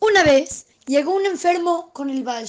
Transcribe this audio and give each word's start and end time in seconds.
Una 0.00 0.22
vez 0.22 0.66
llegó 0.86 1.14
un 1.14 1.26
enfermo 1.26 1.92
con 1.92 2.08
el 2.10 2.22
Baal 2.22 2.48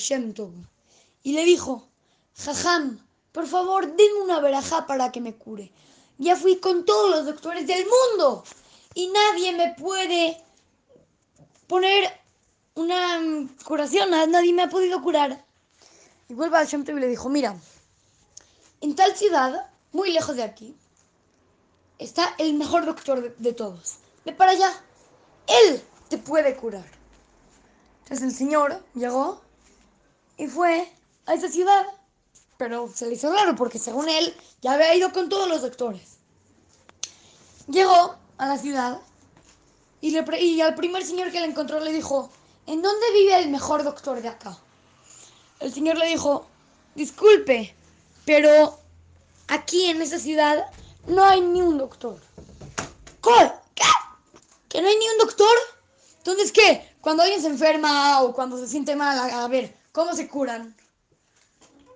y 1.23 1.33
le 1.33 1.45
dijo, 1.45 1.87
Jajam, 2.35 3.05
por 3.31 3.47
favor, 3.47 3.95
denme 3.95 4.21
una 4.21 4.39
verajá 4.39 4.85
para 4.85 5.11
que 5.11 5.19
me 5.19 5.35
cure. 5.35 5.71
Ya 6.17 6.35
fui 6.35 6.57
con 6.57 6.85
todos 6.85 7.09
los 7.09 7.25
doctores 7.25 7.65
del 7.65 7.85
mundo 7.85 8.43
y 8.93 9.07
nadie 9.07 9.53
me 9.53 9.73
puede 9.73 10.43
poner 11.67 12.11
una 12.75 13.47
curación, 13.65 14.11
nadie 14.11 14.53
me 14.53 14.63
ha 14.63 14.69
podido 14.69 15.01
curar. 15.01 15.45
Y 16.27 16.33
vuelve 16.33 16.57
al 16.57 16.67
Shem 16.67 16.85
y 16.87 16.91
le 16.93 17.07
dijo, 17.07 17.29
mira, 17.29 17.55
en 18.81 18.95
tal 18.95 19.15
ciudad, 19.15 19.71
muy 19.91 20.11
lejos 20.11 20.35
de 20.35 20.43
aquí, 20.43 20.75
está 21.97 22.35
el 22.37 22.53
mejor 22.53 22.85
doctor 22.85 23.21
de, 23.21 23.35
de 23.37 23.53
todos. 23.53 23.95
Ve 24.23 24.33
para 24.33 24.51
allá, 24.51 24.71
él 25.47 25.81
te 26.09 26.17
puede 26.17 26.55
curar. 26.55 26.98
Entonces 28.09 28.27
el 28.27 28.35
señor 28.35 28.83
llegó 28.95 29.39
y 30.35 30.47
fue 30.47 30.91
a 31.27 31.35
esa 31.35 31.47
ciudad, 31.47 31.85
pero 32.57 32.91
se 32.91 33.05
le 33.05 33.13
hizo 33.13 33.31
raro 33.31 33.55
porque 33.55 33.77
según 33.77 34.09
él 34.09 34.35
ya 34.63 34.73
había 34.73 34.95
ido 34.95 35.13
con 35.13 35.29
todos 35.29 35.47
los 35.47 35.61
doctores. 35.61 36.17
Llegó 37.67 38.15
a 38.39 38.47
la 38.47 38.57
ciudad 38.57 38.99
y, 40.01 40.17
y 40.17 40.61
al 40.61 40.73
primer 40.73 41.05
señor 41.05 41.31
que 41.31 41.39
le 41.39 41.45
encontró 41.45 41.79
le 41.79 41.93
dijo, 41.93 42.31
¿en 42.65 42.81
dónde 42.81 43.11
vive 43.13 43.43
el 43.43 43.51
mejor 43.51 43.83
doctor 43.83 44.19
de 44.23 44.29
acá? 44.29 44.57
El 45.59 45.71
señor 45.71 45.99
le 45.99 46.07
dijo, 46.07 46.47
disculpe, 46.95 47.75
pero 48.25 48.79
aquí 49.49 49.85
en 49.85 50.01
esa 50.01 50.17
ciudad 50.17 50.65
no 51.05 51.23
hay 51.23 51.41
ni 51.41 51.61
un 51.61 51.77
doctor. 51.77 52.19
¿Qué? 53.21 53.51
¿Que 54.67 54.81
no 54.81 54.87
hay 54.87 54.97
ni 54.97 55.09
un 55.09 55.17
doctor? 55.19 55.55
Entonces, 56.17 56.51
¿qué? 56.51 56.88
Cuando 57.01 57.23
alguien 57.23 57.41
se 57.41 57.47
enferma 57.47 58.21
o 58.21 58.33
cuando 58.33 58.57
se 58.57 58.67
siente 58.67 58.95
mal, 58.95 59.17
a, 59.17 59.43
a 59.43 59.47
ver, 59.47 59.75
¿cómo 59.91 60.13
se 60.13 60.27
curan? 60.27 60.75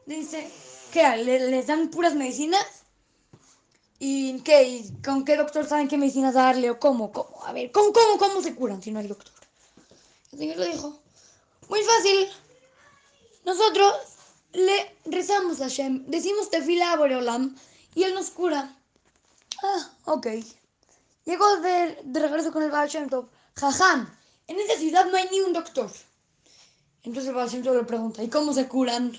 Dice, 0.06 0.50
¿qué? 0.92 1.18
¿Le, 1.18 1.50
¿Les 1.50 1.68
dan 1.68 1.90
puras 1.90 2.16
medicinas? 2.16 2.66
¿Y 4.00 4.40
qué? 4.42 4.64
¿Y 4.64 5.02
con 5.02 5.24
qué 5.24 5.38
doctor 5.38 5.66
saben 5.66 5.88
qué 5.88 5.98
medicinas 5.98 6.34
darle 6.34 6.70
o 6.70 6.80
cómo? 6.80 7.12
¿Cómo? 7.12 7.44
A 7.46 7.54
ver, 7.54 7.72
¿cómo, 7.72 7.94
cómo, 7.94 8.18
cómo 8.18 8.42
se 8.42 8.56
curan 8.56 8.82
si 8.82 8.92
no 8.92 9.00
hay 9.00 9.08
doctor? 9.08 9.32
El 10.32 10.40
señor 10.40 10.58
le 10.58 10.70
dijo, 10.70 11.00
muy 11.70 11.82
fácil. 11.84 12.30
Nosotros 13.46 13.94
le 14.54 14.96
rezamos 15.06 15.62
a 15.62 15.68
Shem, 15.68 16.06
decimos 16.08 16.50
tefila 16.50 16.94
a 16.94 16.98
Boreolam 16.98 17.56
y 17.96 18.04
él 18.04 18.14
nos 18.14 18.30
cura. 18.30 18.76
Ah, 19.62 19.92
ok. 20.06 20.28
Llegó 21.26 21.58
de, 21.58 22.00
de 22.04 22.20
regreso 22.20 22.52
con 22.52 22.64
el 22.64 22.72
Baal 22.72 22.90
Shem 22.90 23.10
Tov. 23.10 23.30
Jajam, 23.56 24.14
en 24.54 24.60
esta 24.60 24.78
ciudad 24.78 25.06
no 25.06 25.18
hay 25.18 25.28
ni 25.32 25.42
un 25.42 25.54
doctor. 25.54 25.92
Entonces 27.04 27.54
el 27.54 27.64
Tov 27.64 27.76
le 27.76 27.84
pregunta, 27.84 28.24
¿y 28.24 28.30
cómo 28.30 28.54
se 28.54 28.68
curan? 28.68 29.12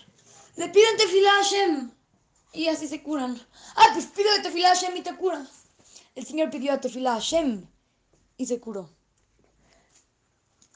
Le 0.57 0.69
piden 0.69 0.97
tefila 0.97 1.31
a 1.31 1.43
Hashem 1.43 1.91
y 2.53 2.69
así 2.69 2.87
se 2.89 3.03
curan. 3.03 3.41
Ah, 3.77 3.89
pues 3.93 4.07
pide 4.07 4.29
tefila 4.43 4.71
a 4.71 4.75
Hashem 4.75 4.97
y 4.97 5.03
te 5.03 5.15
curas. 5.17 5.49
El 6.15 6.25
Señor 6.25 6.51
pidió 6.51 6.79
tefila 6.79 7.13
a 7.13 7.15
Hashem 7.15 7.67
y 8.37 8.47
se 8.47 8.61
curó. 8.61 8.89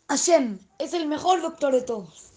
Hashem 0.08 0.58
es 0.78 0.92
el 0.92 1.06
mejor 1.06 1.40
doctor 1.40 1.72
de 1.72 1.82
todos. 1.82 2.30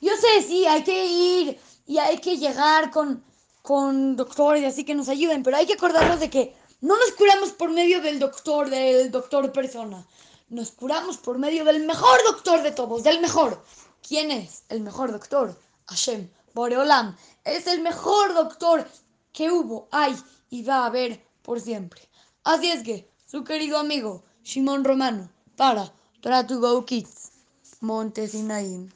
Yo 0.00 0.12
sé, 0.16 0.42
sí, 0.42 0.66
hay 0.66 0.82
que 0.82 1.06
ir 1.06 1.60
y 1.86 1.98
hay 1.98 2.18
que 2.18 2.36
llegar 2.36 2.90
con, 2.90 3.22
con 3.62 4.16
doctores 4.16 4.62
y 4.62 4.66
así 4.66 4.84
que 4.84 4.94
nos 4.94 5.08
ayuden, 5.08 5.42
pero 5.42 5.56
hay 5.56 5.66
que 5.66 5.74
acordarnos 5.74 6.20
de 6.20 6.30
que 6.30 6.54
no 6.80 6.96
nos 6.98 7.12
curamos 7.12 7.50
por 7.52 7.70
medio 7.70 8.00
del 8.00 8.18
doctor, 8.18 8.70
del 8.70 9.10
doctor 9.10 9.52
persona. 9.52 10.06
Nos 10.48 10.70
curamos 10.70 11.16
por 11.16 11.38
medio 11.38 11.64
del 11.64 11.84
mejor 11.86 12.18
doctor 12.24 12.62
de 12.62 12.70
todos, 12.70 13.02
del 13.02 13.20
mejor. 13.20 13.64
¿Quién 14.06 14.30
es 14.30 14.62
el 14.68 14.80
mejor 14.80 15.10
doctor? 15.10 15.58
Hashem. 15.86 16.30
Boreolam 16.54 17.16
es 17.44 17.66
el 17.66 17.82
mejor 17.82 18.32
doctor 18.32 18.88
que 19.32 19.50
hubo, 19.50 19.88
hay 19.90 20.16
y 20.48 20.62
va 20.62 20.84
a 20.84 20.86
haber 20.86 21.22
por 21.42 21.60
siempre. 21.60 22.00
Así 22.44 22.70
es 22.70 22.82
que, 22.82 23.10
su 23.26 23.44
querido 23.44 23.76
amigo 23.76 24.24
Shimon 24.42 24.84
Romano, 24.84 25.28
para 25.56 25.92
Torah 26.20 26.46
to 26.46 26.60
Go 26.60 26.86
Kids, 26.86 27.32
Montesinaim. 27.80 28.95